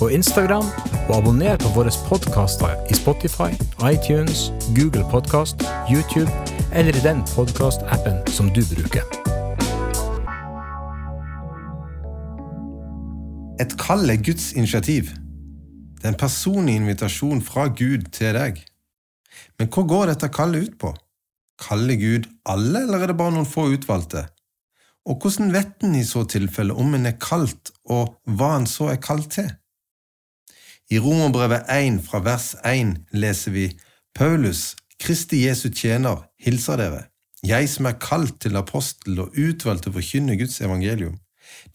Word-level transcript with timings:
og 0.00 0.12
Instagram, 0.12 0.66
og 1.08 1.14
abonner 1.16 1.56
på 1.62 1.70
våre 1.74 1.92
podkaster 2.06 2.76
i 2.90 2.94
Spotify, 2.94 3.50
iTunes, 3.82 4.50
Google 4.76 5.04
Podkast, 5.10 5.64
YouTube 5.90 6.30
eller 6.72 6.94
i 6.94 7.02
den 7.02 7.24
podkastappen 7.34 8.20
som 8.30 8.50
du 8.54 8.62
bruker. 8.74 9.02
Et 13.58 13.74
kall 13.80 14.06
er 14.10 14.22
Guds 14.22 14.52
initiativ. 14.52 15.10
Det 15.98 16.06
er 16.06 16.14
en 16.14 16.20
personlig 16.20 16.76
invitasjon 16.78 17.42
fra 17.42 17.66
Gud 17.66 18.12
til 18.14 18.36
deg. 18.38 18.62
Men 19.58 19.70
hva 19.74 19.82
går 19.82 20.12
dette 20.12 20.30
kallet 20.30 20.68
ut 20.68 20.78
på? 20.78 20.94
Kaller 21.58 21.98
Gud 21.98 22.28
alle, 22.46 22.84
eller 22.84 23.02
er 23.02 23.10
det 23.10 23.18
bare 23.18 23.34
noen 23.34 23.48
få 23.48 23.66
utvalgte? 23.74 24.28
Og 25.08 25.18
hvordan 25.18 25.50
vet 25.50 25.82
en 25.82 25.96
i 25.98 26.04
så 26.06 26.22
tilfelle 26.28 26.76
om 26.76 26.94
en 26.94 27.08
er 27.08 27.18
kalt, 27.18 27.72
og 27.90 28.14
hva 28.30 28.54
en 28.60 28.68
så 28.70 28.92
er 28.92 29.02
kalt 29.02 29.32
til? 29.34 29.48
I 30.90 30.98
Romerbrevet 30.98 31.66
1 31.68 32.00
fra 32.00 32.18
vers 32.24 32.54
1 32.64 32.94
leser 33.12 33.52
vi 33.52 33.66
Paulus, 34.14 34.76
Kristi 34.98 35.42
Jesu 35.44 35.68
tjener, 35.68 36.22
hilser 36.40 36.78
dere, 36.80 37.00
jeg 37.44 37.68
som 37.68 37.84
er 37.90 37.98
kalt 38.00 38.38
til 38.40 38.56
apostel 38.56 39.18
og 39.20 39.34
utvalgt 39.36 39.84
til 39.84 39.92
å 39.92 39.96
forkynne 39.98 40.36
Guds 40.40 40.62
evangelium, 40.64 41.18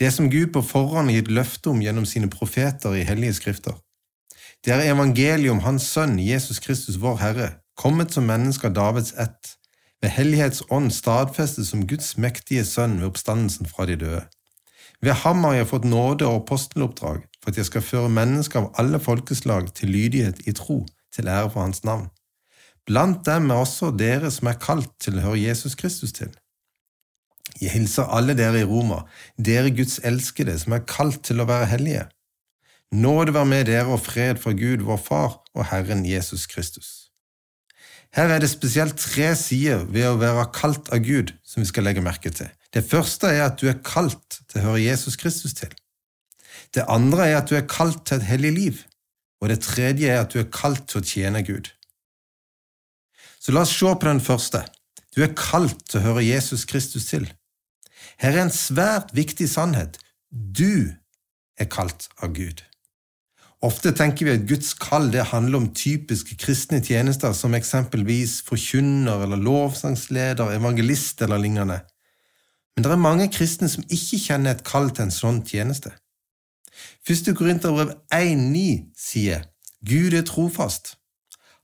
det 0.02 0.10
som 0.16 0.32
Gud 0.34 0.50
på 0.56 0.64
forhånd 0.66 1.12
har 1.12 1.20
gitt 1.20 1.30
løfte 1.30 1.70
om 1.70 1.84
gjennom 1.86 2.08
sine 2.10 2.30
profeter 2.34 2.96
i 2.98 3.04
hellige 3.06 3.36
skrifter. 3.38 3.76
Det 4.66 4.74
er 4.74 4.90
evangeliet 4.96 5.54
om 5.54 5.62
Hans 5.62 5.92
Sønn, 5.94 6.18
Jesus 6.18 6.58
Kristus, 6.64 6.98
vår 6.98 7.20
Herre, 7.22 7.50
kommet 7.78 8.16
som 8.18 8.26
menneske 8.26 8.72
av 8.72 8.74
Davids 8.80 9.14
ett, 9.14 9.60
ved 10.02 10.16
hellighets 10.16 10.64
ånd 10.74 10.90
stadfestet 10.90 11.70
som 11.70 11.86
Guds 11.86 12.16
mektige 12.18 12.66
sønn 12.66 12.98
ved 12.98 13.12
oppstandelsen 13.12 13.70
fra 13.70 13.86
de 13.86 14.00
døde. 14.08 14.24
Ved 15.06 15.22
ham 15.22 15.46
har 15.46 15.60
jeg 15.60 15.70
fått 15.70 15.86
nåde 15.86 16.26
og 16.26 16.42
aposteloppdrag 16.42 17.22
for 17.44 17.52
at 17.52 17.60
jeg 17.60 17.68
skal 17.68 17.84
føre 17.84 18.12
mennesker 18.12 18.62
av 18.62 18.70
alle 18.80 19.00
folkeslag 19.04 19.68
til 19.76 19.92
lydighet 19.92 20.46
i 20.48 20.56
tro, 20.56 20.86
til 21.14 21.28
ære 21.28 21.52
for 21.52 21.66
hans 21.66 21.84
navn. 21.84 22.08
Blant 22.88 23.26
dem 23.28 23.52
er 23.52 23.60
også 23.64 23.92
dere 23.96 24.32
som 24.32 24.48
er 24.48 24.60
kalt 24.60 24.92
til 25.04 25.20
å 25.20 25.28
høre 25.28 25.44
Jesus 25.44 25.76
Kristus 25.80 26.16
til. 26.16 26.32
Jeg 27.60 27.76
hilser 27.76 28.10
alle 28.12 28.36
dere 28.36 28.64
i 28.64 28.68
Roma, 28.68 29.04
dere 29.38 29.72
Guds 29.76 30.00
elskede, 30.04 30.56
som 30.60 30.76
er 30.76 30.88
kalt 30.88 31.22
til 31.28 31.44
å 31.44 31.48
være 31.48 31.70
hellige. 31.76 32.08
Nåde 32.94 33.36
være 33.36 33.50
med 33.50 33.68
dere 33.68 33.92
og 33.92 34.04
fred 34.06 34.40
fra 34.42 34.56
Gud, 34.56 34.84
vår 34.88 35.00
Far 35.02 35.40
og 35.54 35.68
Herren 35.72 36.06
Jesus 36.08 36.48
Kristus. 36.48 37.10
Her 38.14 38.30
er 38.30 38.44
det 38.44 38.52
spesielt 38.52 39.00
tre 39.02 39.32
sider 39.36 39.88
ved 39.90 40.06
å 40.06 40.20
være 40.22 40.50
kalt 40.54 40.92
av 40.94 41.02
Gud 41.06 41.34
som 41.44 41.64
vi 41.64 41.70
skal 41.70 41.88
legge 41.88 42.04
merke 42.06 42.30
til. 42.30 42.52
Det 42.74 42.86
første 42.86 43.32
er 43.32 43.48
at 43.48 43.58
du 43.62 43.70
er 43.70 43.82
kalt 43.86 44.42
til 44.50 44.62
å 44.62 44.68
høre 44.68 44.84
Jesus 44.84 45.18
Kristus 45.18 45.56
til. 45.58 45.74
Det 46.74 46.86
andre 46.90 47.28
er 47.30 47.38
at 47.42 47.50
du 47.50 47.56
er 47.58 47.68
kalt 47.70 48.06
til 48.08 48.20
et 48.20 48.28
hellig 48.28 48.52
liv, 48.56 48.82
og 49.42 49.50
det 49.52 49.62
tredje 49.66 50.10
er 50.10 50.24
at 50.24 50.34
du 50.34 50.40
er 50.42 50.52
kalt 50.54 50.88
til 50.90 51.02
å 51.02 51.08
tjene 51.08 51.44
Gud. 51.46 51.70
Så 53.44 53.52
la 53.52 53.66
oss 53.66 53.76
se 53.76 53.92
på 53.92 54.08
den 54.08 54.24
første. 54.24 54.64
Du 55.16 55.22
er 55.24 55.36
kalt 55.38 55.82
til 55.90 56.00
å 56.00 56.06
høre 56.08 56.26
Jesus 56.26 56.64
Kristus 56.70 57.10
til. 57.10 57.28
Her 58.22 58.38
er 58.38 58.46
en 58.46 58.54
svært 58.54 59.12
viktig 59.16 59.50
sannhet. 59.52 60.00
Du 60.32 60.94
er 61.60 61.70
kalt 61.70 62.08
av 62.24 62.34
Gud. 62.38 62.64
Ofte 63.64 63.94
tenker 63.96 64.28
vi 64.28 64.34
at 64.36 64.48
Guds 64.48 64.74
kall 64.76 65.08
det 65.14 65.30
handler 65.30 65.62
om 65.62 65.70
typiske 65.76 66.36
kristne 66.40 66.82
tjenester, 66.84 67.32
som 67.36 67.56
eksempelvis 67.56 68.42
forkynner 68.48 69.24
eller 69.24 69.40
lovsangsleder, 69.40 70.52
evangelist 70.58 71.22
eller 71.24 71.40
lignende. 71.40 71.80
Men 72.76 72.84
det 72.84 72.92
er 72.92 73.00
mange 73.00 73.30
kristne 73.32 73.70
som 73.72 73.86
ikke 73.88 74.20
kjenner 74.20 74.56
et 74.56 74.66
kall 74.68 74.90
til 74.92 75.08
en 75.08 75.16
sånn 75.16 75.44
tjeneste. 75.48 75.94
Første 77.08 77.34
Korinterbrev 77.36 77.94
1,9 78.14 78.94
sier 78.98 79.48
Gud 79.86 80.14
er 80.14 80.26
trofast, 80.28 80.98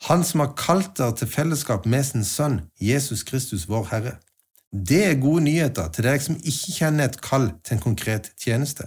Han 0.08 0.24
som 0.24 0.40
har 0.40 0.54
kalt 0.56 0.94
dere 0.98 1.16
til 1.16 1.28
fellesskap 1.28 1.86
med 1.86 2.04
sin 2.08 2.24
Sønn, 2.24 2.62
Jesus 2.80 3.24
Kristus, 3.24 3.68
vår 3.68 3.88
Herre. 3.92 4.14
Det 4.72 5.02
er 5.06 5.20
gode 5.20 5.44
nyheter 5.44 5.90
til 5.92 6.06
deg 6.08 6.22
som 6.24 6.38
ikke 6.40 6.76
kjenner 6.78 7.10
et 7.10 7.22
kall 7.22 7.50
til 7.66 7.76
en 7.76 7.84
konkret 7.84 8.32
tjeneste. 8.40 8.86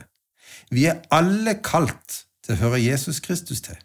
Vi 0.70 0.86
er 0.88 1.02
alle 1.12 1.58
kalt 1.60 2.22
til 2.44 2.54
å 2.54 2.60
høre 2.62 2.80
Jesus 2.80 3.20
Kristus 3.20 3.60
til. 3.60 3.76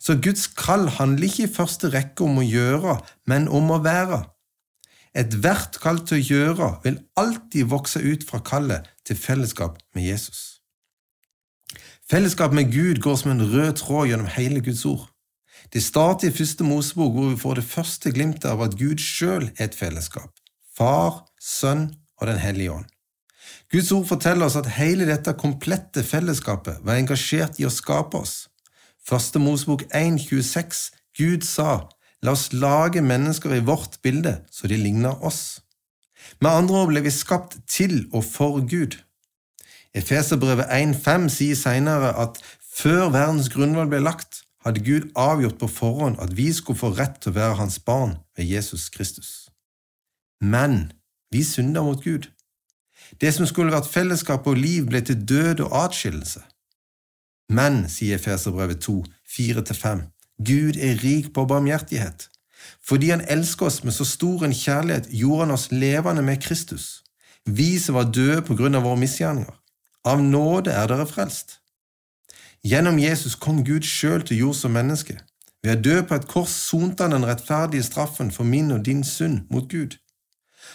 Så 0.00 0.18
Guds 0.20 0.46
kall 0.46 0.88
handler 0.98 1.28
ikke 1.28 1.46
i 1.46 1.54
første 1.54 1.90
rekke 1.92 2.24
om 2.26 2.40
å 2.42 2.46
gjøre, 2.46 2.98
men 3.26 3.48
om 3.48 3.70
å 3.72 3.80
være. 3.84 4.22
Ethvert 5.14 5.78
kall 5.82 6.00
til 6.08 6.18
å 6.18 6.24
gjøre 6.24 6.68
vil 6.84 7.02
alltid 7.20 7.68
vokse 7.68 8.00
ut 8.00 8.24
fra 8.28 8.40
kallet 8.44 8.88
til 9.06 9.18
fellesskap 9.18 9.78
med 9.94 10.08
Jesus. 10.08 10.61
Fellesskap 12.10 12.52
med 12.52 12.72
Gud 12.72 13.00
går 13.00 13.16
som 13.16 13.30
en 13.30 13.44
rød 13.52 13.72
tråd 13.80 14.08
gjennom 14.10 14.26
hele 14.26 14.60
Guds 14.60 14.84
ord. 14.84 15.08
Det 15.72 15.82
starter 15.82 16.28
i 16.28 16.34
første 16.34 16.64
Mosebok, 16.64 17.12
hvor 17.12 17.28
vi 17.30 17.38
får 17.40 17.54
det 17.54 17.64
første 17.64 18.10
glimtet 18.12 18.50
av 18.50 18.62
at 18.64 18.74
Gud 18.78 19.00
sjøl 19.00 19.50
er 19.56 19.68
et 19.70 19.78
fellesskap. 19.78 20.32
Far, 20.76 21.24
Sønn 21.40 21.92
og 22.20 22.26
Den 22.26 22.38
hellige 22.38 22.72
ånd. 22.72 22.88
Guds 23.72 23.92
ord 23.92 24.06
forteller 24.06 24.46
oss 24.46 24.56
at 24.56 24.68
hele 24.76 25.06
dette 25.08 25.32
komplette 25.38 26.02
fellesskapet 26.04 26.82
var 26.84 26.98
engasjert 27.00 27.58
i 27.60 27.66
å 27.66 27.72
skape 27.72 28.18
oss. 28.18 28.48
Første 29.02 29.40
Mosebok 29.42 29.86
1,26 29.96 30.90
Gud 31.18 31.46
sa, 31.46 31.88
La 32.22 32.36
oss 32.36 32.52
lage 32.52 33.02
mennesker 33.02 33.56
i 33.56 33.64
vårt 33.66 33.96
bilde, 34.02 34.36
så 34.50 34.68
de 34.70 34.76
ligner 34.78 35.24
oss. 35.26 35.62
Med 36.40 36.52
andre 36.52 36.82
ord 36.82 36.92
ble 36.92 37.02
vi 37.02 37.10
skapt 37.10 37.56
til 37.66 38.04
og 38.12 38.22
for 38.28 38.60
Gud. 38.62 38.94
Efeserbrevet 39.94 40.70
1,5 40.72 41.28
sier 41.28 41.58
senere 41.58 42.14
at 42.16 42.40
før 42.72 43.10
verdens 43.12 43.50
grunnvoll 43.52 43.90
ble 43.92 44.00
lagt, 44.00 44.42
hadde 44.64 44.84
Gud 44.86 45.10
avgjort 45.18 45.58
på 45.60 45.68
forhånd 45.68 46.20
at 46.22 46.36
vi 46.36 46.48
skulle 46.52 46.78
få 46.78 46.92
rett 46.96 47.18
til 47.20 47.32
å 47.32 47.38
være 47.38 47.58
hans 47.58 47.78
barn 47.82 48.16
ved 48.36 48.48
Jesus 48.48 48.88
Kristus. 48.94 49.50
Men 50.40 50.92
vi 51.32 51.42
synder 51.44 51.84
mot 51.84 52.00
Gud. 52.04 52.30
Det 53.20 53.34
som 53.34 53.46
skulle 53.46 53.74
vært 53.74 53.90
fellesskap 53.90 54.46
og 54.46 54.56
liv, 54.56 54.86
ble 54.88 55.02
til 55.04 55.18
død 55.28 55.64
og 55.66 55.74
atskillelse. 55.84 56.40
Men, 57.52 57.84
sier 57.90 58.16
Efeserbrevet 58.16 58.80
2, 58.80 59.02
4–5, 59.28 60.06
Gud 60.40 60.78
er 60.80 61.02
rik 61.04 61.32
på 61.34 61.44
barmhjertighet. 61.44 62.28
Fordi 62.80 63.10
Han 63.10 63.24
elsker 63.28 63.66
oss 63.66 63.82
med 63.84 63.92
så 63.92 64.04
stor 64.08 64.44
en 64.44 64.54
kjærlighet, 64.54 65.10
gjorde 65.10 65.44
Han 65.44 65.56
oss 65.56 65.70
levende 65.72 66.22
med 66.22 66.42
Kristus, 66.42 67.02
vi 67.44 67.78
som 67.78 67.94
var 67.98 68.12
døde 68.14 68.42
på 68.46 68.54
grunn 68.54 68.74
av 68.74 68.86
våre 68.86 69.00
misgjerninger. 69.02 69.61
Av 70.04 70.22
nåde 70.22 70.72
er 70.74 70.88
dere 70.90 71.06
frelst. 71.06 71.60
Gjennom 72.66 72.98
Jesus 72.98 73.34
kom 73.38 73.64
Gud 73.66 73.86
sjøl 73.86 74.22
til 74.26 74.38
jord 74.44 74.58
som 74.58 74.74
menneske. 74.74 75.18
Ved 75.62 75.78
å 75.78 75.82
dø 75.82 75.98
på 76.06 76.16
et 76.18 76.26
kors 76.30 76.54
sonte 76.68 77.04
han 77.06 77.14
den 77.14 77.26
rettferdige 77.26 77.86
straffen 77.86 78.32
for 78.34 78.46
min 78.46 78.72
og 78.74 78.84
din 78.86 79.04
synd 79.06 79.44
mot 79.50 79.68
Gud. 79.70 79.98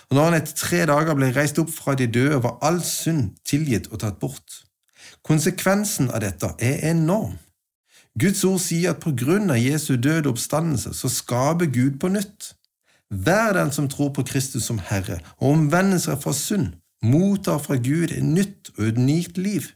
Og 0.07 0.15
når 0.15 0.29
han 0.29 0.37
etter 0.39 0.55
tre 0.55 0.79
dager 0.87 1.15
ble 1.15 1.31
reist 1.35 1.59
opp 1.59 1.71
fra 1.71 1.95
de 1.99 2.07
døde, 2.07 2.39
var 2.43 2.59
all 2.63 2.79
synd 2.83 3.35
tilgitt 3.47 3.89
og 3.91 4.01
tatt 4.03 4.19
bort. 4.19 4.61
Konsekvensen 5.27 6.11
av 6.11 6.23
dette 6.23 6.53
er 6.63 6.87
enorm. 6.91 7.35
Guds 8.17 8.43
ord 8.47 8.61
sier 8.63 8.95
at 8.95 9.03
på 9.03 9.13
grunn 9.15 9.51
av 9.53 9.59
Jesu 9.61 9.95
døde 10.01 10.31
oppstandelse 10.31 10.95
så 10.95 11.11
skaper 11.11 11.69
Gud 11.69 11.99
på 12.01 12.09
nytt. 12.15 12.53
Hver 13.11 13.53
den 13.59 13.71
som 13.75 13.87
tror 13.91 14.09
på 14.15 14.23
Kristus 14.27 14.65
som 14.67 14.79
Herre 14.79 15.19
og 15.37 15.51
omvender 15.51 15.99
seg 16.01 16.19
fra 16.23 16.33
synd, 16.35 16.73
mottar 17.03 17.59
fra 17.63 17.77
Gud 17.77 18.11
et 18.11 18.23
nytt 18.23 18.71
og 18.77 18.93
unikt 18.97 19.37
liv. 19.37 19.69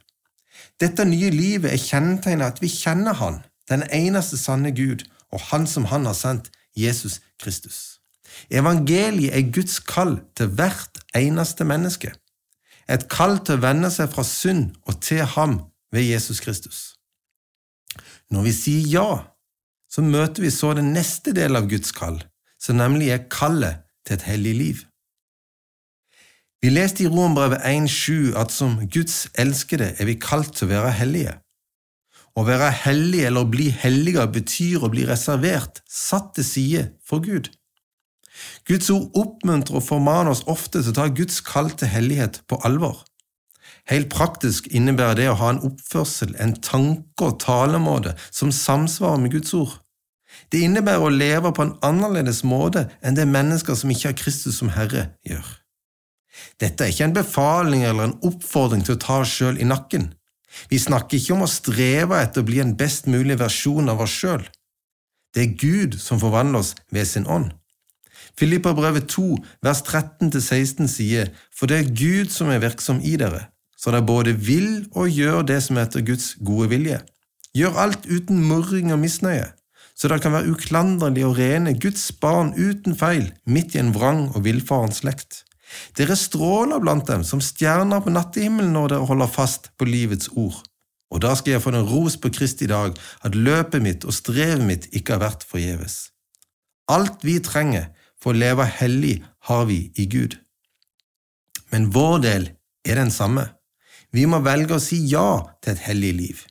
Dette 0.81 1.05
nye 1.05 1.29
livet 1.33 1.71
er 1.73 1.81
kjennetegnet 1.81 2.55
at 2.55 2.61
vi 2.61 2.69
kjenner 2.71 3.17
Han, 3.21 3.41
den 3.69 3.83
eneste 3.93 4.37
sanne 4.37 4.73
Gud, 4.75 5.05
og 5.31 5.39
Han 5.51 5.67
som 5.67 5.85
Han 5.91 6.05
har 6.05 6.17
sendt, 6.17 6.51
Jesus 6.75 7.21
Kristus. 7.39 8.01
Evangeliet 8.49 9.35
er 9.35 9.51
Guds 9.51 9.79
kall 9.79 10.19
til 10.37 10.51
hvert 10.55 11.01
eneste 11.15 11.67
menneske. 11.67 12.13
Et 12.91 13.03
kall 13.11 13.37
til 13.45 13.59
å 13.59 13.63
vende 13.63 13.91
seg 13.93 14.11
fra 14.11 14.23
synd 14.27 14.71
og 14.87 14.99
til 15.03 15.23
ham 15.35 15.59
ved 15.91 16.07
Jesus 16.07 16.41
Kristus. 16.43 16.79
Når 18.31 18.47
vi 18.47 18.53
sier 18.55 18.87
ja, 18.87 19.09
så 19.91 20.03
møter 20.03 20.45
vi 20.45 20.51
så 20.51 20.73
den 20.75 20.93
neste 20.95 21.33
delen 21.35 21.59
av 21.59 21.67
Guds 21.71 21.91
kall, 21.95 22.21
som 22.59 22.79
nemlig 22.79 23.11
er 23.11 23.27
kallet 23.31 23.83
til 24.07 24.17
et 24.17 24.27
hellig 24.27 24.53
liv. 24.55 24.83
Vi 26.61 26.69
leste 26.69 27.01
i 27.03 27.07
Rombrevet 27.09 27.63
1,7 27.65 28.35
at 28.37 28.51
som 28.53 28.75
Guds 28.93 29.31
elskede 29.33 29.95
er 29.97 30.05
vi 30.05 30.13
kalt 30.21 30.51
til 30.53 30.67
å 30.67 30.75
være 30.75 30.91
hellige. 30.93 31.31
Å 32.37 32.43
være 32.45 32.67
hellig 32.83 33.23
eller 33.25 33.47
bli 33.49 33.71
helliger 33.73 34.27
betyr 34.29 34.83
å 34.85 34.91
bli 34.93 35.07
reservert, 35.09 35.81
satt 35.89 36.35
til 36.35 36.45
side 36.45 36.83
for 37.01 37.23
Gud. 37.25 37.49
Guds 38.69 38.91
ord 38.93 39.09
oppmuntrer 39.17 39.79
og 39.79 39.87
formaner 39.87 40.35
oss 40.35 40.43
ofte 40.45 40.83
til 40.83 40.93
å 40.93 40.97
ta 40.99 41.07
Guds 41.09 41.39
kall 41.45 41.71
til 41.73 41.89
hellighet 41.89 42.43
på 42.45 42.59
alvor. 42.67 43.01
Helt 43.89 44.11
praktisk 44.13 44.69
innebærer 44.69 45.17
det 45.17 45.27
å 45.31 45.39
ha 45.41 45.49
en 45.55 45.63
oppførsel, 45.65 46.35
en 46.37 46.53
tanke 46.61 47.25
og 47.25 47.39
talemåte 47.41 48.13
som 48.29 48.53
samsvarer 48.53 49.23
med 49.23 49.33
Guds 49.33 49.55
ord. 49.57 49.73
Det 50.53 50.61
innebærer 50.61 51.09
å 51.09 51.09
leve 51.09 51.55
på 51.57 51.65
en 51.65 51.73
annerledes 51.89 52.43
måte 52.45 52.85
enn 53.01 53.17
det 53.17 53.25
mennesker 53.25 53.73
som 53.73 53.89
ikke 53.89 54.11
har 54.11 54.21
Kristus 54.21 54.61
som 54.61 54.69
Herre, 54.77 55.09
gjør. 55.25 55.57
Dette 56.61 56.85
er 56.85 56.93
ikke 56.93 57.07
en 57.09 57.15
befaling 57.15 57.85
eller 57.85 58.09
en 58.09 58.17
oppfordring 58.27 58.83
til 58.85 58.95
å 58.95 59.01
ta 59.01 59.21
oss 59.23 59.33
sjøl 59.37 59.59
i 59.59 59.67
nakken. 59.67 60.11
Vi 60.71 60.79
snakker 60.79 61.17
ikke 61.17 61.35
om 61.35 61.45
å 61.45 61.51
streve 61.51 62.19
etter 62.19 62.43
å 62.43 62.47
bli 62.47 62.59
en 62.63 62.75
best 62.79 63.07
mulig 63.11 63.37
versjon 63.39 63.91
av 63.91 64.03
oss 64.03 64.15
sjøl. 64.21 64.43
Det 65.31 65.43
er 65.45 65.57
Gud 65.59 65.97
som 65.99 66.19
forvandler 66.19 66.63
oss 66.63 66.73
ved 66.91 67.07
sin 67.07 67.27
ånd. 67.27 67.51
Filipperbrevet 68.39 69.07
2, 69.11 69.37
vers 69.63 69.81
13–16 69.87 70.89
sier, 70.91 71.31
For 71.51 71.71
det 71.71 71.79
er 71.79 71.95
Gud 71.95 72.31
som 72.33 72.51
er 72.51 72.61
virksom 72.63 73.01
i 73.03 73.15
dere, 73.19 73.47
så 73.77 73.91
dere 73.91 74.07
både 74.07 74.35
vil 74.35 74.85
og 74.91 75.11
gjør 75.11 75.43
det 75.47 75.59
som 75.65 75.79
er 75.79 75.87
etter 75.87 76.05
Guds 76.05 76.35
gode 76.39 76.69
vilje. 76.71 77.01
Gjør 77.57 77.79
alt 77.83 78.07
uten 78.07 78.39
murring 78.47 78.93
og 78.95 79.01
misnøye, 79.01 79.49
så 79.95 80.07
dere 80.07 80.23
kan 80.23 80.35
være 80.35 80.51
uklanderlige 80.53 81.27
og 81.27 81.39
rene, 81.39 81.75
Guds 81.79 82.07
barn 82.23 82.53
uten 82.55 82.95
feil, 82.97 83.31
midt 83.45 83.75
i 83.75 83.81
en 83.83 83.91
vrang 83.95 84.29
og 84.31 84.45
villfaren 84.47 84.95
slekt. 84.95 85.43
Dere 85.97 86.17
stråler 86.19 86.81
blant 86.83 87.07
dem 87.07 87.23
som 87.27 87.41
stjerner 87.43 88.03
på 88.03 88.13
nattehimmelen 88.13 88.73
når 88.75 88.93
dere 88.93 89.09
holder 89.09 89.31
fast 89.31 89.71
på 89.77 89.87
livets 89.89 90.31
ord. 90.35 90.59
Og 91.11 91.23
da 91.23 91.33
skal 91.35 91.57
jeg 91.57 91.63
få 91.63 91.73
den 91.75 91.87
ros 91.87 92.15
på 92.19 92.31
Kristi 92.31 92.67
dag 92.71 92.95
at 93.25 93.35
løpet 93.35 93.83
mitt 93.83 94.05
og 94.07 94.15
strevet 94.15 94.63
mitt 94.63 94.87
ikke 94.95 95.17
har 95.17 95.25
vært 95.25 95.47
forgjeves. 95.47 96.11
Alt 96.91 97.25
vi 97.27 97.39
trenger 97.43 97.89
for 98.21 98.33
å 98.33 98.41
leve 98.41 98.67
hellig, 98.79 99.19
har 99.49 99.65
vi 99.65 99.87
i 99.97 100.05
Gud. 100.05 100.37
Men 101.71 101.89
vår 101.91 102.21
del 102.23 102.47
er 102.85 103.01
den 103.01 103.11
samme. 103.11 103.47
Vi 104.11 104.27
må 104.29 104.41
velge 104.45 104.77
å 104.77 104.83
si 104.83 104.99
ja 105.09 105.41
til 105.63 105.73
et 105.73 105.85
hellig 105.87 106.11
liv. 106.17 106.41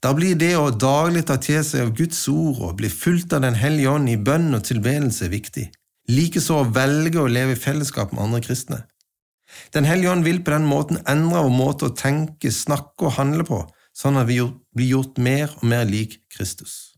Da 0.00 0.12
blir 0.16 0.36
det 0.40 0.54
å 0.56 0.70
daglig 0.72 1.26
ta 1.28 1.36
til 1.40 1.60
seg 1.64 1.84
av 1.84 1.92
Guds 1.96 2.22
ord 2.32 2.62
og 2.64 2.78
bli 2.80 2.88
fulgt 2.88 3.34
av 3.36 3.44
Den 3.44 3.56
hellige 3.56 3.92
ånd 3.92 4.08
i 4.08 4.16
bønn 4.16 4.54
og 4.56 4.64
tilbedelse 4.64 5.28
viktig. 5.28 5.68
Likeså 6.10 6.62
å 6.62 6.70
velge 6.74 7.20
å 7.22 7.30
leve 7.30 7.54
i 7.54 7.58
fellesskap 7.60 8.14
med 8.14 8.24
andre 8.24 8.40
kristne. 8.42 8.80
Den 9.74 9.86
hellige 9.86 10.10
ånd 10.10 10.24
vil 10.26 10.40
på 10.42 10.50
den 10.54 10.66
måten 10.66 10.98
endre 11.10 11.44
vår 11.44 11.52
måte 11.54 11.86
å 11.86 11.94
tenke, 11.94 12.50
snakke 12.50 13.06
og 13.06 13.14
handle 13.18 13.46
på, 13.46 13.60
sånn 13.94 14.18
at 14.18 14.26
vi 14.30 14.40
blir 14.74 14.90
gjort 14.96 15.20
mer 15.22 15.52
og 15.60 15.66
mer 15.70 15.84
lik 15.86 16.18
Kristus. 16.32 16.96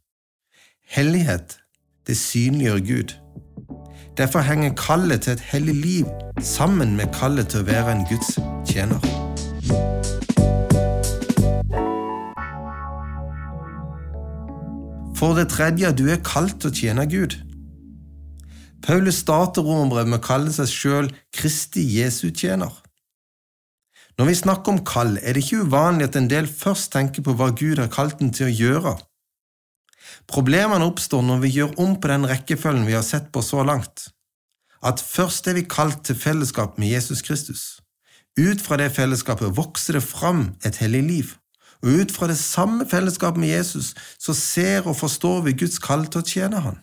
Hellighet, 0.92 1.58
det 2.08 2.16
synliggjør 2.20 2.80
Gud. 2.88 3.14
Derfor 4.16 4.44
henger 4.44 4.76
kallet 4.76 5.24
til 5.26 5.36
et 5.36 5.44
hellig 5.52 5.76
liv 5.76 6.08
sammen 6.40 6.96
med 6.96 7.12
kallet 7.16 7.52
til 7.52 7.64
å 7.64 7.68
være 7.68 7.96
en 7.96 8.04
Guds 8.08 8.36
tjener. 8.68 9.00
For 15.16 15.36
det 15.38 15.50
tredje, 15.52 15.92
du 15.96 16.08
er 16.10 16.24
kalt 16.26 16.60
til 16.60 16.72
å 16.72 16.76
tjene 16.76 17.08
Gud. 17.08 17.40
Paulus 18.82 19.20
starter 19.22 19.62
romerbrevet 19.62 20.10
med 20.10 20.18
å 20.18 20.26
kalle 20.26 20.52
seg 20.54 20.70
sjøl 20.70 21.10
Kristi 21.34 21.84
Jesu 22.00 22.32
tjener. 22.34 22.72
Når 24.18 24.28
vi 24.28 24.34
snakker 24.42 24.74
om 24.74 24.82
kall, 24.84 25.14
er 25.22 25.34
det 25.34 25.44
ikke 25.44 25.64
uvanlig 25.68 26.10
at 26.10 26.18
en 26.18 26.28
del 26.28 26.48
først 26.50 26.90
tenker 26.92 27.24
på 27.24 27.34
hva 27.38 27.52
Gud 27.56 27.80
har 27.80 27.92
kalt 27.92 28.18
den 28.20 28.32
til 28.34 28.50
å 28.50 28.56
gjøre. 28.56 28.96
Problemene 30.28 30.86
oppstår 30.90 31.22
når 31.24 31.40
vi 31.44 31.52
gjør 31.56 31.78
om 31.80 31.94
på 32.00 32.10
den 32.10 32.26
rekkefølgen 32.28 32.88
vi 32.88 32.96
har 32.98 33.06
sett 33.06 33.30
på 33.32 33.42
så 33.44 33.64
langt. 33.64 34.10
At 34.82 35.00
først 35.00 35.46
er 35.48 35.56
vi 35.56 35.64
kalt 35.68 36.02
til 36.04 36.18
fellesskap 36.18 36.76
med 36.78 36.92
Jesus 36.92 37.22
Kristus. 37.22 37.78
Ut 38.38 38.60
fra 38.64 38.78
det 38.80 38.90
fellesskapet 38.96 39.56
vokser 39.56 39.98
det 39.98 40.04
fram 40.04 40.52
et 40.66 40.80
hellig 40.82 41.02
liv, 41.06 41.34
og 41.82 42.02
ut 42.02 42.14
fra 42.14 42.28
det 42.30 42.38
samme 42.40 42.86
fellesskapet 42.88 43.40
med 43.40 43.54
Jesus 43.54 43.92
så 44.18 44.34
ser 44.34 44.88
og 44.88 44.98
forstår 44.98 45.44
vi 45.46 45.58
Guds 45.64 45.78
kall 45.82 46.06
til 46.08 46.22
å 46.22 46.26
tjene 46.26 46.62
Han. 46.64 46.80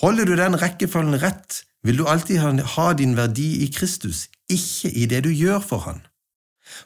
Holder 0.00 0.26
du 0.26 0.34
den 0.38 0.56
rekkefølgen 0.58 1.20
rett, 1.22 1.62
vil 1.84 2.00
du 2.00 2.08
alltid 2.08 2.40
ha 2.74 2.86
din 2.98 3.16
verdi 3.16 3.62
i 3.62 3.70
Kristus, 3.70 4.28
ikke 4.50 4.90
i 4.90 5.06
det 5.06 5.22
du 5.24 5.30
gjør 5.30 5.60
for 5.62 5.84
Han. 5.86 6.00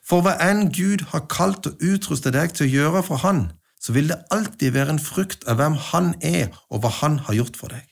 For 0.04 0.24
hva 0.24 0.34
enn 0.42 0.68
Gud 0.74 1.06
har 1.12 1.28
kalt 1.30 1.68
og 1.70 1.80
utrustet 1.80 2.34
deg 2.34 2.52
til 2.56 2.66
å 2.66 2.72
gjøre 2.72 3.02
for 3.06 3.22
Han, 3.24 3.46
så 3.80 3.94
vil 3.94 4.10
det 4.10 4.18
alltid 4.34 4.74
være 4.74 4.96
en 4.96 5.02
frukt 5.02 5.46
av 5.48 5.60
hvem 5.60 5.78
Han 5.90 6.12
er 6.20 6.50
og 6.68 6.82
hva 6.82 6.92
Han 7.00 7.20
har 7.28 7.38
gjort 7.38 7.56
for 7.56 7.72
deg. 7.72 7.86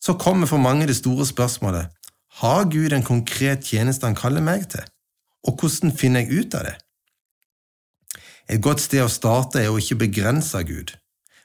Så 0.00 0.14
kommer 0.14 0.46
for 0.46 0.62
mange 0.62 0.86
det 0.86 0.96
store 0.96 1.26
spørsmålet 1.26 1.90
har 2.38 2.68
Gud 2.70 2.92
en 2.94 3.02
konkret 3.02 3.66
tjeneste 3.66 4.06
Han 4.06 4.16
kaller 4.16 4.44
meg 4.44 4.68
til, 4.70 4.84
og 5.44 5.58
hvordan 5.58 5.92
finner 5.96 6.22
jeg 6.22 6.46
ut 6.46 6.54
av 6.54 6.68
det? 6.68 6.76
Et 8.48 8.62
godt 8.62 8.80
sted 8.80 9.02
å 9.04 9.12
starte 9.12 9.60
er 9.60 9.72
å 9.72 9.80
ikke 9.80 9.98
begrense 10.06 10.62
Gud. 10.64 10.94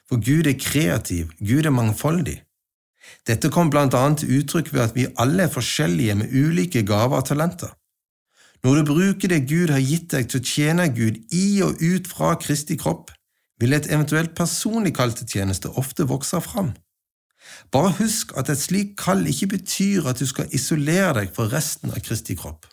For 0.08 0.20
Gud 0.20 0.46
er 0.46 0.58
kreativ, 0.60 1.32
Gud 1.40 1.64
er 1.64 1.72
mangfoldig. 1.74 2.42
Dette 3.28 3.50
kom 3.52 3.70
blant 3.72 3.94
annet 3.96 4.22
til 4.22 4.38
uttrykk 4.38 4.72
ved 4.72 4.82
at 4.84 4.94
vi 4.96 5.08
alle 5.20 5.46
er 5.46 5.52
forskjellige 5.52 6.14
med 6.20 6.32
ulike 6.32 6.84
gaver 6.86 7.20
og 7.22 7.28
talenter. 7.28 7.72
Når 8.64 8.74
du 8.80 8.92
bruker 8.92 9.28
det 9.28 9.44
Gud 9.48 9.72
har 9.72 9.82
gitt 9.84 10.08
deg 10.12 10.28
til 10.28 10.40
å 10.40 10.48
tjene 10.48 10.88
Gud 10.96 11.20
i 11.36 11.60
og 11.64 11.80
ut 11.84 12.08
fra 12.08 12.32
Kristi 12.40 12.78
kropp, 12.80 13.12
vil 13.60 13.76
et 13.76 13.90
eventuelt 13.92 14.32
personlig 14.36 14.94
kall 14.96 15.12
til 15.16 15.28
tjeneste 15.28 15.70
ofte 15.80 16.08
vokse 16.08 16.40
fram. 16.40 16.72
Bare 17.72 17.92
husk 18.00 18.32
at 18.40 18.48
et 18.48 18.60
slikt 18.60 18.96
kall 19.00 19.26
ikke 19.28 19.52
betyr 19.58 20.08
at 20.08 20.20
du 20.20 20.26
skal 20.26 20.48
isolere 20.56 21.12
deg 21.20 21.34
fra 21.36 21.48
resten 21.52 21.92
av 21.92 22.00
Kristi 22.04 22.36
kropp. 22.40 22.64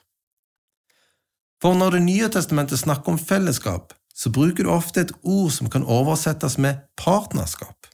For 1.61 1.77
når 1.77 1.99
Det 1.99 2.03
nye 2.07 2.29
testamentet 2.33 2.79
snakker 2.79 3.11
om 3.11 3.19
fellesskap, 3.19 3.93
så 4.21 4.29
bruker 4.29 4.63
du 4.63 4.69
ofte 4.69 5.01
et 5.01 5.13
ord 5.23 5.49
som 5.53 5.69
kan 5.71 5.87
oversettes 5.87 6.59
med 6.61 6.83
partnerskap. 6.99 7.87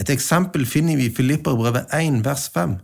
Et 0.00 0.10
eksempel 0.12 0.66
finner 0.68 0.98
vi 1.00 1.08
i 1.08 1.14
Filipperbrevet 1.14 1.88
1, 1.96 2.20
vers 2.24 2.48
5. 2.52 2.76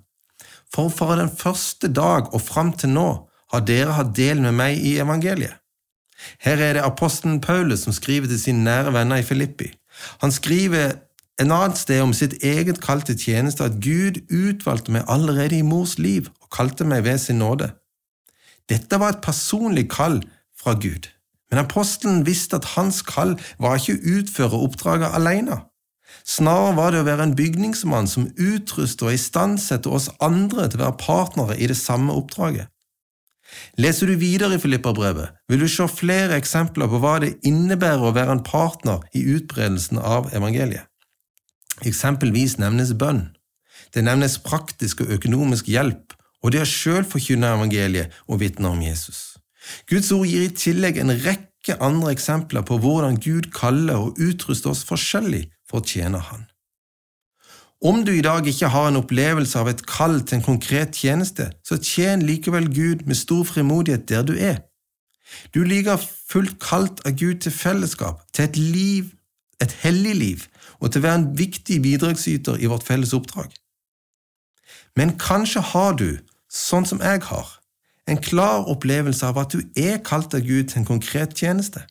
For 0.73 0.89
fra 0.93 1.17
den 1.21 1.29
første 1.29 1.89
dag 1.93 2.33
og 2.35 2.43
fram 2.43 2.73
til 2.73 2.95
nå 2.97 3.09
har 3.53 3.65
dere 3.69 3.97
hatt 3.99 4.15
del 4.17 4.41
med 4.45 4.57
meg 4.57 4.81
i 4.81 4.97
evangeliet. 5.01 5.61
Her 6.41 6.61
er 6.65 6.77
det 6.77 6.85
apostelen 6.85 7.43
Paulus 7.45 7.85
som 7.85 7.93
skriver 7.93 8.31
til 8.31 8.41
sine 8.41 8.65
nære 8.65 8.95
venner 8.97 9.21
i 9.21 9.27
Filippi. 9.27 9.69
Han 10.25 10.33
skriver 10.33 10.97
en 11.41 11.53
annet 11.53 11.79
sted 11.79 12.01
om 12.01 12.15
sitt 12.17 12.39
eget 12.41 12.81
kall 12.81 13.03
til 13.05 13.19
tjeneste 13.21 13.65
at 13.65 13.77
Gud 13.85 14.23
utvalgte 14.33 14.95
meg 14.95 15.05
allerede 15.13 15.59
i 15.59 15.67
mors 15.67 15.99
liv 16.01 16.31
og 16.41 16.49
kalte 16.57 16.89
meg 16.89 17.05
ved 17.05 17.21
sin 17.21 17.43
nåde. 17.45 17.69
Dette 18.73 18.99
var 19.01 19.13
et 19.13 19.25
personlig 19.25 19.85
kall 19.93 20.23
fra 20.57 20.73
Gud. 20.81 21.13
Men 21.51 21.63
apostelen 21.63 22.25
visste 22.27 22.59
at 22.59 22.73
hans 22.75 23.03
kall 23.07 23.37
var 23.63 23.79
ikke 23.79 23.97
å 23.97 24.21
utføre 24.21 24.63
oppdraget 24.67 25.15
alene. 25.15 25.63
Snarere 26.27 26.75
var 26.75 26.93
det 26.93 27.03
å 27.03 27.07
være 27.07 27.29
en 27.29 27.37
bygningsmann 27.39 28.09
som 28.11 28.27
utruster 28.35 29.11
og 29.11 29.15
istandsetter 29.15 29.93
oss 29.95 30.09
andre 30.23 30.67
til 30.67 30.81
å 30.81 30.89
være 30.89 31.03
partnere 31.03 31.59
i 31.59 31.69
det 31.71 31.79
samme 31.79 32.15
oppdraget. 32.19 32.67
Leser 33.79 34.11
du 34.11 34.17
videre 34.19 34.57
i 34.57 34.61
Filipperbrevet, 34.63 35.37
vil 35.49 35.63
du 35.63 35.69
se 35.71 35.87
flere 35.87 36.35
eksempler 36.41 36.91
på 36.91 36.99
hva 37.03 37.21
det 37.23 37.37
innebærer 37.47 38.03
å 38.03 38.15
være 38.17 38.35
en 38.35 38.43
partner 38.47 39.05
i 39.15 39.23
utbredelsen 39.37 40.01
av 40.03 40.33
evangeliet. 40.35 40.89
Eksempelvis 41.87 42.57
nevnes 42.59 42.95
bønn. 42.99 43.29
Det 43.95 44.03
nevnes 44.03 44.41
praktisk 44.43 45.05
og 45.05 45.13
økonomisk 45.19 45.69
hjelp, 45.71 46.17
og 46.43 46.53
det 46.53 46.65
å 46.65 46.69
sjøl 46.69 47.07
forkynne 47.07 47.55
evangeliet 47.55 48.17
og 48.27 48.41
vitne 48.43 48.73
om 48.73 48.83
Jesus. 48.83 49.36
Guds 49.91 50.13
ord 50.15 50.27
gir 50.29 50.47
i 50.47 50.53
tillegg 50.55 50.99
en 51.03 51.15
rekke 51.25 51.79
andre 51.83 52.13
eksempler 52.15 52.67
på 52.67 52.79
hvordan 52.83 53.19
Gud 53.23 53.51
kaller 53.55 54.09
og 54.09 54.21
utruster 54.23 54.73
oss 54.73 54.85
forskjellig 54.87 55.47
for 55.69 55.83
å 55.83 55.87
tjene 55.87 56.23
Han. 56.31 56.47
Om 57.85 58.05
du 58.07 58.13
i 58.15 58.25
dag 58.25 58.47
ikke 58.49 58.71
har 58.73 58.89
en 58.89 59.03
opplevelse 59.03 59.59
av 59.61 59.69
et 59.69 59.83
kall 59.87 60.23
til 60.25 60.39
en 60.39 60.47
konkret 60.47 60.97
tjeneste, 60.97 61.51
så 61.63 61.77
tjen 61.77 62.25
likevel 62.25 62.71
Gud 62.73 63.05
med 63.07 63.19
stor 63.19 63.45
frimodighet 63.45 64.09
der 64.09 64.25
du 64.25 64.33
er. 64.33 64.63
Du 65.53 65.63
ligger 65.65 66.01
fullt 66.01 66.57
kalt 66.63 67.03
av 67.07 67.19
Gud 67.21 67.43
til 67.45 67.53
fellesskap, 67.53 68.23
til 68.33 68.45
et 68.45 68.57
liv, 68.57 69.13
et 69.61 69.73
hellig 69.83 70.15
liv, 70.17 70.47
og 70.81 70.93
til 70.93 71.03
å 71.03 71.07
være 71.07 71.21
en 71.21 71.31
viktig 71.39 71.83
bidragsyter 71.83 72.63
i 72.63 72.71
vårt 72.71 72.87
felles 72.87 73.13
oppdrag. 73.17 73.53
Men 74.97 75.19
kanskje 75.21 75.61
har 75.61 75.97
du, 76.01 76.19
sånn 76.49 76.89
som 76.89 77.03
jeg 77.05 77.23
har, 77.29 77.56
en 78.07 78.21
klar 78.23 78.69
opplevelse 78.71 79.27
av 79.27 79.39
at 79.43 79.55
du 79.55 79.63
er 79.77 79.99
kalt 80.07 80.35
av 80.35 80.45
Gud 80.47 80.71
til 80.71 80.83
en 80.83 80.89
konkret 80.89 81.35
tjeneste. 81.35 81.83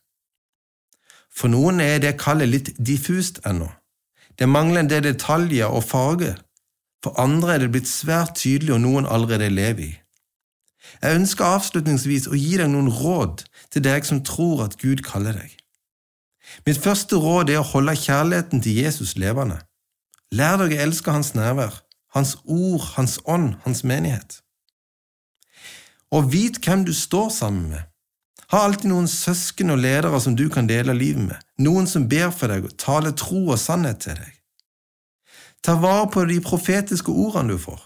For 1.35 1.51
noen 1.51 1.81
er 1.83 1.99
det 1.99 2.15
kallet 2.21 2.51
litt 2.51 2.71
diffust 2.79 3.41
ennå. 3.47 3.67
Det 4.39 4.47
mangler 4.47 4.83
en 4.83 4.91
del 4.91 5.03
detaljer 5.03 5.67
og 5.67 5.83
farge. 5.83 6.35
For 7.03 7.19
andre 7.19 7.55
er 7.55 7.63
det 7.63 7.71
blitt 7.73 7.91
svært 7.91 8.37
tydelig 8.39 8.73
og 8.77 8.81
noen 8.85 9.05
allerede 9.05 9.51
lever 9.51 9.89
i. 9.89 9.91
Jeg 11.01 11.19
ønsker 11.19 11.45
avslutningsvis 11.57 12.29
å 12.31 12.37
gi 12.39 12.55
deg 12.59 12.71
noen 12.71 12.89
råd 12.91 13.43
til 13.73 13.83
deg 13.83 14.07
som 14.07 14.23
tror 14.23 14.63
at 14.65 14.77
Gud 14.79 15.03
kaller 15.03 15.35
deg. 15.35 15.51
Mitt 16.65 16.79
første 16.79 17.19
råd 17.19 17.51
er 17.51 17.59
å 17.59 17.69
holde 17.73 17.97
kjærligheten 17.99 18.61
til 18.63 18.79
Jesus 18.85 19.15
levende. 19.19 19.59
Lær 20.31 20.59
deg 20.61 20.75
å 20.75 20.83
elske 20.87 21.11
hans 21.11 21.33
nærvær, 21.35 21.81
Hans 22.15 22.37
ord, 22.45 22.81
Hans 22.95 23.19
ånd, 23.27 23.57
Hans 23.65 23.83
menighet. 23.83 24.44
Og 26.13 26.31
vit 26.33 26.59
hvem 26.61 26.85
du 26.85 26.93
står 26.93 27.29
sammen 27.33 27.69
med. 27.73 27.83
Ha 28.53 28.61
alltid 28.61 28.91
noen 28.91 29.07
søsken 29.09 29.73
og 29.73 29.81
ledere 29.81 30.19
som 30.21 30.35
du 30.37 30.45
kan 30.53 30.67
dele 30.69 30.93
livet 30.93 31.25
med, 31.31 31.37
noen 31.65 31.87
som 31.89 32.05
ber 32.09 32.29
for 32.29 32.51
deg 32.51 32.67
og 32.67 32.77
taler 32.77 33.15
tro 33.17 33.41
og 33.47 33.59
sannhet 33.59 34.03
til 34.05 34.19
deg. 34.19 34.31
Ta 35.65 35.73
vare 35.81 36.05
på 36.13 36.27
de 36.29 36.37
profetiske 36.45 37.09
ordene 37.09 37.55
du 37.55 37.61
får. 37.61 37.81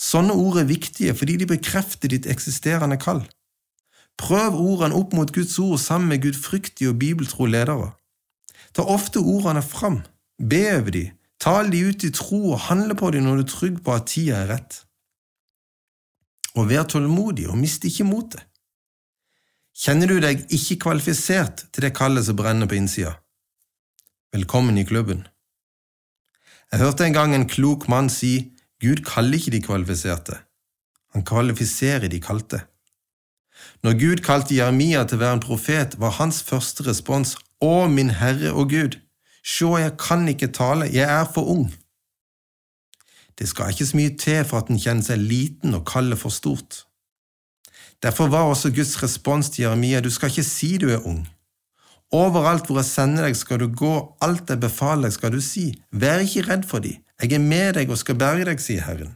Sånne 0.00 0.34
ord 0.34 0.62
er 0.62 0.70
viktige 0.70 1.12
fordi 1.14 1.36
de 1.42 1.50
bekrefter 1.50 2.10
ditt 2.10 2.26
eksisterende 2.30 2.96
kall. 2.98 3.20
Prøv 4.18 4.56
ordene 4.56 4.96
opp 4.96 5.12
mot 5.16 5.32
Guds 5.34 5.58
ord 5.60 5.78
sammen 5.80 6.08
med 6.08 6.22
gudfryktige 6.24 6.92
og 6.92 6.98
bibeltro 7.02 7.46
ledere. 7.46 7.92
Ta 8.72 8.86
ofte 8.88 9.20
ordene 9.20 9.62
fram, 9.62 10.00
be 10.40 10.62
over 10.72 10.94
de, 10.94 11.04
tal 11.40 11.68
de 11.72 11.84
ut 11.84 12.04
i 12.08 12.12
tro 12.16 12.40
og 12.54 12.64
handle 12.70 12.96
på 12.96 13.12
de 13.12 13.20
når 13.20 13.42
du 13.42 13.44
er 13.44 13.52
trygg 13.52 13.80
på 13.84 13.94
at 13.94 14.08
tida 14.08 14.40
er 14.42 14.52
rett. 14.54 14.80
Og 16.56 16.68
vær 16.68 16.84
tålmodig 16.84 17.46
og 17.48 17.56
mist 17.60 17.84
ikke 17.88 18.04
motet. 18.04 18.42
Kjenner 19.72 20.10
du 20.10 20.18
deg 20.20 20.42
ikke 20.52 20.76
kvalifisert 20.84 21.64
til 21.72 21.86
det 21.86 21.94
kallet 21.96 22.26
som 22.26 22.36
brenner 22.36 22.68
på 22.68 22.76
innsida? 22.76 23.14
Velkommen 24.32 24.76
i 24.76 24.84
klubben. 24.84 25.24
Jeg 26.72 26.80
hørte 26.80 27.06
en 27.06 27.16
gang 27.16 27.34
en 27.34 27.48
klok 27.48 27.88
mann 27.88 28.10
si 28.12 28.52
Gud 28.84 29.00
kaller 29.06 29.38
ikke 29.38 29.52
de 29.54 29.62
kvalifiserte, 29.64 30.36
han 31.14 31.24
kvalifiserer 31.24 32.08
de 32.12 32.20
kalte. 32.20 32.62
Når 33.84 33.98
Gud 34.00 34.22
kalte 34.26 34.56
Jeremia 34.56 35.04
til 35.06 35.20
å 35.20 35.22
være 35.22 35.38
en 35.38 35.44
profet, 35.44 35.96
var 36.00 36.16
hans 36.18 36.40
første 36.42 36.84
respons 36.88 37.36
Å, 37.62 37.86
min 37.86 38.10
Herre 38.18 38.50
og 38.58 38.72
Gud, 38.72 38.96
sjå, 39.46 39.76
jeg 39.78 39.94
kan 40.00 40.26
ikke 40.28 40.50
tale, 40.50 40.88
jeg 40.90 41.06
er 41.06 41.28
for 41.30 41.46
ung. 41.52 41.68
Det 43.38 43.48
skal 43.48 43.72
ikke 43.72 43.86
så 43.88 43.96
mye 43.96 44.16
til 44.20 44.44
for 44.48 44.62
at 44.62 44.70
en 44.70 44.80
kjenner 44.80 45.06
seg 45.06 45.22
liten 45.22 45.74
og 45.74 45.86
kallet 45.88 46.20
for 46.20 46.34
stort. 46.34 46.84
Derfor 48.02 48.28
var 48.28 48.50
også 48.50 48.72
Guds 48.74 48.96
respons 49.02 49.50
til 49.50 49.62
Jeremia, 49.62 50.00
du 50.00 50.10
skal 50.10 50.30
ikke 50.30 50.44
si 50.46 50.76
du 50.76 50.88
er 50.90 51.06
ung. 51.06 51.22
Overalt 52.12 52.66
hvor 52.66 52.82
jeg 52.82 52.90
sender 52.90 53.24
deg, 53.24 53.36
skal 53.36 53.62
du 53.62 53.68
gå, 53.72 53.92
alt 54.20 54.50
jeg 54.50 54.60
befaler 54.60 55.06
deg, 55.06 55.14
skal 55.16 55.32
du 55.32 55.40
si, 55.40 55.70
vær 55.92 56.20
ikke 56.24 56.44
redd 56.48 56.66
for 56.68 56.84
de, 56.84 56.96
jeg 57.22 57.32
er 57.32 57.44
med 57.44 57.78
deg 57.78 57.90
og 57.90 58.00
skal 58.00 58.18
berge 58.20 58.48
deg, 58.50 58.60
sier 58.60 58.84
Herren. 58.84 59.14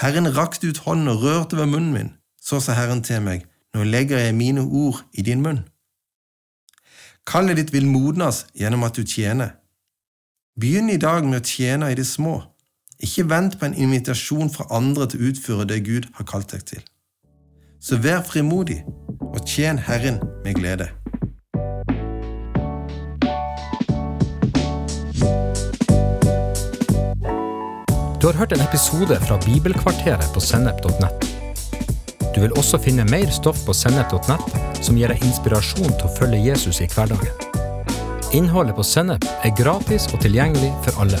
Herren 0.00 0.30
rakte 0.36 0.70
ut 0.70 0.80
hånden 0.86 1.10
og 1.12 1.26
rørte 1.26 1.58
ved 1.58 1.68
munnen 1.70 1.92
min, 1.92 2.14
så 2.40 2.60
sa 2.62 2.78
Herren 2.78 3.02
til 3.04 3.20
meg, 3.26 3.44
nå 3.74 3.84
legger 3.84 4.22
jeg 4.22 4.38
mine 4.38 4.62
ord 4.64 5.02
i 5.12 5.26
din 5.26 5.42
munn. 5.42 5.64
Kallet 7.26 7.58
ditt 7.58 7.72
vil 7.72 7.86
modnes 7.88 8.44
gjennom 8.54 8.84
at 8.86 8.96
du 8.96 9.02
tjener. 9.02 9.56
Begynn 10.60 10.90
i 10.92 11.00
dag 11.00 11.24
med 11.26 11.40
å 11.40 11.46
tjene 11.46 11.90
i 11.90 11.96
det 11.98 12.06
små. 12.06 12.36
Ikke 13.02 13.24
vent 13.30 13.58
på 13.58 13.66
en 13.66 13.74
invitasjon 13.74 14.50
fra 14.54 14.66
andre 14.70 15.06
til 15.10 15.20
å 15.20 15.30
utføre 15.30 15.66
det 15.70 15.80
Gud 15.86 16.10
har 16.14 16.26
kalt 16.30 16.52
deg 16.54 16.66
til. 16.68 16.82
Så 17.82 17.98
vær 18.00 18.22
frimodig 18.24 18.82
og 19.20 19.40
tjen 19.46 19.78
Herren 19.78 20.20
med 20.44 20.54
glede. 20.60 20.88
Du 28.20 28.30
har 28.30 28.38
hørt 28.38 28.52
en 28.52 28.64
episode 28.64 29.18
fra 29.26 29.36
Bibelkvarteret 29.44 30.30
på 30.32 30.40
sennep.nett. 30.40 31.26
Du 32.34 32.40
vil 32.40 32.54
også 32.56 32.80
finne 32.80 33.04
mer 33.10 33.30
stoff 33.30 33.66
på 33.66 33.74
sennep.nett 33.76 34.82
som 34.84 34.96
gir 34.98 35.12
deg 35.12 35.22
inspirasjon 35.24 35.92
til 35.92 36.08
å 36.08 36.14
følge 36.16 36.40
Jesus 36.46 36.80
i 36.80 36.88
hverdagen. 36.92 37.52
Innholdet 38.34 38.74
på 38.74 38.82
Sennep 38.82 39.24
er 39.46 39.52
gratis 39.54 40.08
og 40.10 40.18
tilgjengelig 40.24 40.72
for 40.82 41.04
alle, 41.04 41.20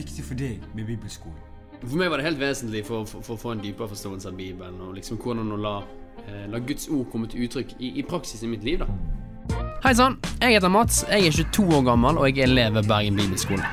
viktig 0.00 0.26
for 0.26 0.40
deg 0.40 0.64
med 0.74 0.88
bibelskolen? 0.88 1.38
For 1.80 1.96
meg 1.96 2.10
var 2.12 2.20
det 2.20 2.26
helt 2.28 2.40
vesentlig 2.40 2.82
for, 2.88 3.06
for, 3.08 3.24
for 3.24 3.36
å 3.36 3.40
få 3.40 3.54
en 3.54 3.62
dypere 3.62 3.88
forståelse 3.88 4.28
av 4.28 4.36
Bibelen, 4.36 4.76
og 4.84 4.98
liksom 4.98 5.20
hvordan 5.22 5.54
å 5.54 5.60
la, 5.60 5.76
eh, 6.26 6.44
la 6.52 6.60
Guds 6.60 6.90
ord 6.92 7.08
komme 7.12 7.30
til 7.30 7.46
uttrykk 7.46 7.78
i, 7.78 7.94
i 8.00 8.04
praksis 8.04 8.44
i 8.44 8.50
mitt 8.50 8.66
liv. 8.66 8.84
da. 8.84 8.88
Hei 9.80 9.94
sann, 9.96 10.18
jeg 10.42 10.58
heter 10.58 10.68
Mats, 10.68 11.00
jeg 11.08 11.30
er 11.30 11.32
22 11.32 11.64
år 11.78 11.86
gammel 11.88 12.20
og 12.20 12.28
jeg 12.28 12.44
er 12.44 12.50
elev 12.50 12.76
ved 12.76 12.88
Bergen 12.90 13.16
bibelskole. 13.16 13.64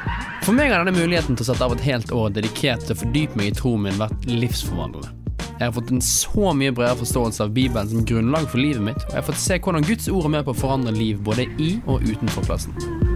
For 0.45 0.55
meg 0.55 0.71
har 0.71 0.85
denne 0.85 0.95
muligheten 0.95 1.35
til 1.35 1.43
å 1.43 1.49
sette 1.49 1.67
av 1.67 1.75
et 1.75 1.83
helt 1.83 2.13
år 2.15 2.31
dedikert 2.37 2.85
til 2.87 2.95
å 2.95 3.01
fordype 3.01 3.35
meg 3.35 3.51
i 3.51 3.57
troen 3.57 3.83
min 3.83 3.99
vært 3.99 4.23
livsforvandlende. 4.31 5.11
Jeg 5.57 5.65
har 5.65 5.75
fått 5.75 5.91
en 5.91 6.03
så 6.05 6.53
mye 6.55 6.71
bredere 6.71 7.01
forståelse 7.01 7.43
av 7.43 7.51
Bibelen 7.57 7.91
som 7.91 8.07
grunnlag 8.07 8.47
for 8.47 8.61
livet 8.61 8.87
mitt, 8.87 9.03
og 9.09 9.11
jeg 9.11 9.19
har 9.19 9.27
fått 9.33 9.43
se 9.43 9.59
hvordan 9.59 9.89
Guds 9.89 10.07
ord 10.13 10.29
er 10.29 10.35
med 10.37 10.47
på 10.47 10.55
å 10.55 10.61
forandre 10.63 10.95
liv 10.95 11.19
både 11.27 11.49
i 11.59 11.75
og 11.89 12.07
utenfor 12.07 12.47
klassen. 12.47 13.06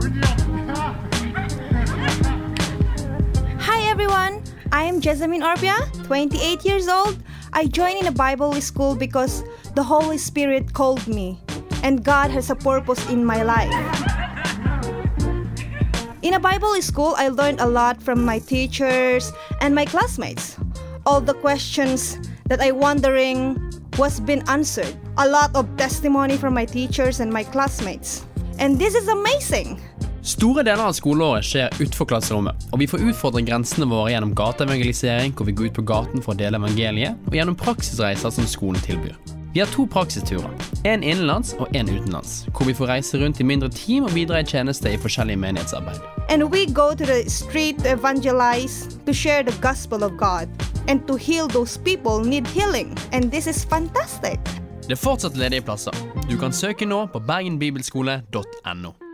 I 4.73 4.83
am 4.83 5.01
Jessamine 5.01 5.41
Orbia, 5.41 5.75
28 6.07 6.63
years 6.63 6.87
old. 6.87 7.21
I 7.51 7.67
joined 7.67 7.99
in 7.99 8.07
a 8.07 8.11
Bible 8.11 8.53
school 8.61 8.95
because 8.95 9.43
the 9.75 9.83
Holy 9.83 10.17
Spirit 10.17 10.71
called 10.71 11.05
me, 11.07 11.37
and 11.83 12.05
God 12.05 12.31
has 12.31 12.49
a 12.49 12.55
purpose 12.55 13.03
in 13.09 13.25
my 13.25 13.43
life. 13.43 13.67
In 16.21 16.35
a 16.35 16.39
Bible 16.39 16.81
school, 16.81 17.15
I 17.17 17.27
learned 17.27 17.59
a 17.59 17.67
lot 17.67 18.01
from 18.01 18.23
my 18.23 18.39
teachers 18.39 19.33
and 19.59 19.75
my 19.75 19.83
classmates. 19.83 20.55
All 21.05 21.19
the 21.19 21.33
questions 21.33 22.17
that 22.47 22.61
I 22.61 22.71
wondering 22.71 23.59
was 23.97 24.21
been 24.21 24.41
answered. 24.47 24.95
A 25.17 25.27
lot 25.27 25.53
of 25.53 25.67
testimony 25.75 26.37
from 26.37 26.53
my 26.53 26.63
teachers 26.63 27.19
and 27.19 27.31
my 27.31 27.43
classmates. 27.43 28.25
And 28.57 28.79
this 28.79 28.95
is 28.95 29.09
amazing. 29.09 29.81
Store 30.23 30.61
deler 30.61 30.83
av 30.85 30.93
skoleåret 30.93 31.45
skjer 31.45 31.71
utenfor 31.79 32.05
klasserommet, 32.11 32.67
og 32.69 32.77
vi 32.77 32.85
får 32.85 33.01
utfordre 33.09 33.41
grensene 33.41 33.87
våre 33.89 34.11
gjennom 34.13 34.35
gateevangelisering, 34.37 35.33
hvor 35.33 35.47
vi 35.49 35.55
går 35.57 35.71
ut 35.71 35.79
på 35.79 35.85
gaten 35.89 36.21
for 36.21 36.35
å 36.35 36.37
dele 36.37 36.59
evangeliet, 36.61 37.17
og 37.25 37.37
gjennom 37.39 37.57
praksisreiser 37.57 38.29
som 38.35 38.45
skolen 38.45 38.77
tilbyr. 38.85 39.17
Vi 39.55 39.63
har 39.63 39.73
to 39.73 39.87
praksisturer, 39.89 40.53
en 40.85 41.01
innenlands 41.01 41.55
og 41.57 41.73
en 41.75 41.89
utenlands, 41.89 42.45
hvor 42.53 42.69
vi 42.69 42.77
får 42.77 42.93
reise 42.93 43.17
rundt 43.17 43.41
i 43.41 43.49
mindre 43.49 43.71
team 43.73 44.05
og 44.05 44.13
bidra 44.13 44.43
i 44.43 44.47
tjeneste 44.47 44.93
i 44.93 45.01
forskjellige 45.01 45.41
menighetsarbeid. 45.41 45.97
And 46.29 46.45
we 46.53 46.67
go 46.69 46.93
to 46.93 47.05
the 47.05 47.25
street 47.27 47.81
to 47.81 47.89
evangelize, 47.97 48.93
to 49.07 49.13
share 49.13 49.43
the 49.43 49.57
gospel 49.59 50.05
of 50.05 50.17
God, 50.21 50.47
and 50.87 51.01
to 51.07 51.17
heal 51.17 51.47
those 51.47 51.81
people 51.81 52.21
need 52.21 52.45
healing. 52.47 52.93
And 53.11 53.31
this 53.31 53.47
is 53.47 53.65
fantastic. 53.65 54.39
Det 54.85 54.93
er 54.93 55.01
fortsatt 55.01 55.37
ledige 55.37 55.65
plasser. 55.65 55.97
Du 56.29 56.37
kan 56.37 56.53
søke 56.53 56.85
nå 56.85 57.07
på 57.09 57.19
bergenbibelskole.no. 57.19 59.10